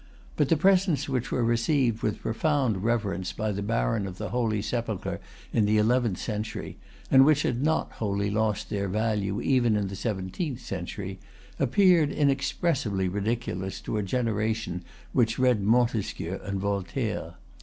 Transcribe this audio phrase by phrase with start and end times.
[0.35, 4.59] But the presents which were received with profound reverence by the Baron of the Holy
[4.59, 5.19] Sepulchre
[5.53, 6.79] in the eleventh century,
[7.11, 11.19] and which had not wholly lost their value even in the seventeenth century,
[11.59, 14.83] appeared inexpressibly ridiculous to a generation
[15.13, 17.35] which read Montesquieu and Voltaire.